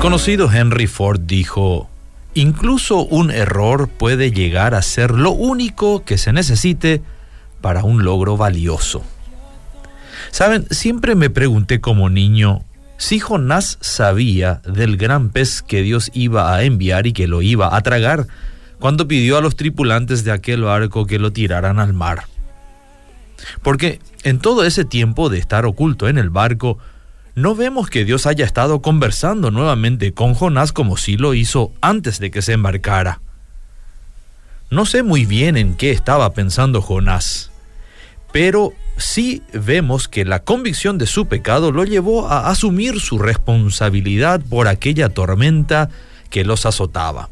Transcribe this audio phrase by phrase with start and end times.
[0.00, 1.90] Conocido Henry Ford dijo,
[2.32, 7.02] incluso un error puede llegar a ser lo único que se necesite
[7.60, 9.02] para un logro valioso.
[10.30, 12.62] Saben, siempre me pregunté como niño
[12.96, 17.76] si Jonás sabía del gran pez que Dios iba a enviar y que lo iba
[17.76, 18.28] a tragar
[18.78, 22.24] cuando pidió a los tripulantes de aquel barco que lo tiraran al mar.
[23.62, 26.78] Porque en todo ese tiempo de estar oculto en el barco,
[27.38, 32.18] no vemos que Dios haya estado conversando nuevamente con Jonás como si lo hizo antes
[32.18, 33.20] de que se embarcara.
[34.70, 37.52] No sé muy bien en qué estaba pensando Jonás,
[38.32, 44.40] pero sí vemos que la convicción de su pecado lo llevó a asumir su responsabilidad
[44.40, 45.90] por aquella tormenta
[46.30, 47.30] que los azotaba.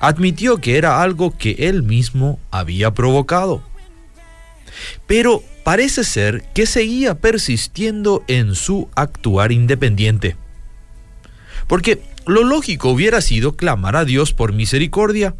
[0.00, 3.62] Admitió que era algo que él mismo había provocado.
[5.06, 10.36] Pero parece ser que seguía persistiendo en su actuar independiente.
[11.66, 15.34] Porque lo lógico hubiera sido clamar a Dios por misericordia,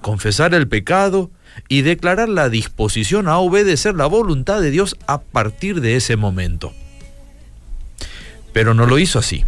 [0.00, 1.30] confesar el pecado
[1.68, 6.72] y declarar la disposición a obedecer la voluntad de Dios a partir de ese momento.
[8.52, 9.44] Pero no lo hizo así.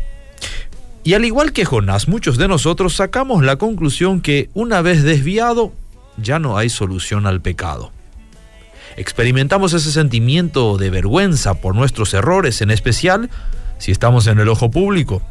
[1.05, 5.73] Y al igual que Jonás, muchos de nosotros sacamos la conclusión que una vez desviado,
[6.17, 7.93] ya no hay solución al pecado.
[8.97, 13.31] Experimentamos ese sentimiento de vergüenza por nuestros errores, en especial
[13.79, 15.23] si estamos en el ojo público.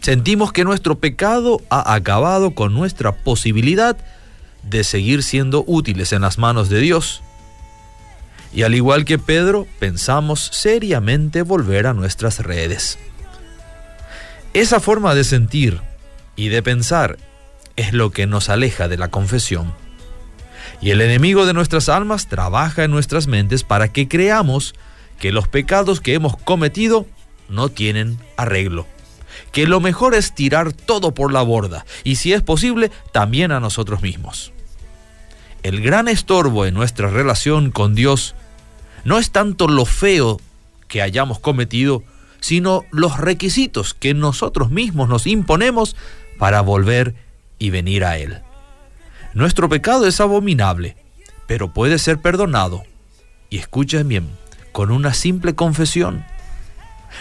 [0.00, 3.96] Sentimos que nuestro pecado ha acabado con nuestra posibilidad
[4.62, 7.22] de seguir siendo útiles en las manos de Dios.
[8.52, 12.98] Y al igual que Pedro, pensamos seriamente volver a nuestras redes.
[14.54, 15.80] Esa forma de sentir
[16.36, 17.18] y de pensar
[17.76, 19.72] es lo que nos aleja de la confesión.
[20.80, 24.74] Y el enemigo de nuestras almas trabaja en nuestras mentes para que creamos
[25.18, 27.06] que los pecados que hemos cometido
[27.48, 28.86] no tienen arreglo.
[29.52, 33.60] Que lo mejor es tirar todo por la borda y si es posible también a
[33.60, 34.52] nosotros mismos.
[35.62, 38.34] El gran estorbo en nuestra relación con Dios
[39.04, 40.40] no es tanto lo feo
[40.86, 42.04] que hayamos cometido,
[42.40, 45.96] sino los requisitos que nosotros mismos nos imponemos
[46.38, 47.14] para volver
[47.58, 48.40] y venir a Él.
[49.38, 50.96] Nuestro pecado es abominable,
[51.46, 52.82] pero puede ser perdonado.
[53.50, 54.28] Y escuchen bien,
[54.72, 56.24] con una simple confesión.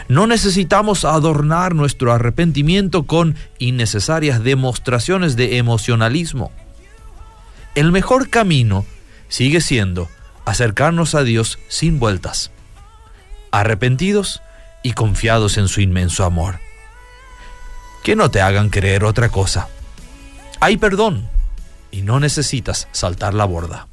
[0.07, 6.51] No necesitamos adornar nuestro arrepentimiento con innecesarias demostraciones de emocionalismo.
[7.75, 8.83] El mejor camino
[9.29, 10.09] sigue siendo
[10.43, 12.49] acercarnos a Dios sin vueltas,
[13.51, 14.41] arrepentidos
[14.81, 16.57] y confiados en su inmenso amor.
[18.03, 19.67] Que no te hagan creer otra cosa.
[20.59, 21.36] Hay perdón
[21.97, 23.87] y no necesitas saltar la borda.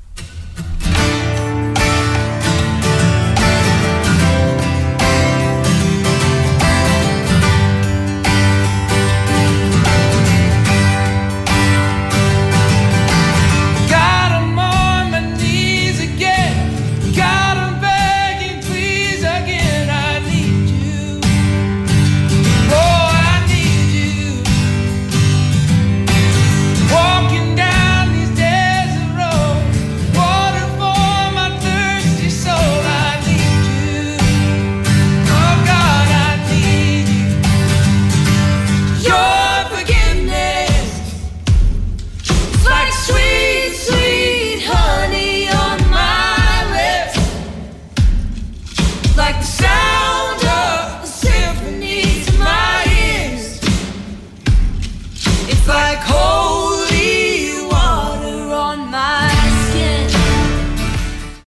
[55.67, 56.34] like home.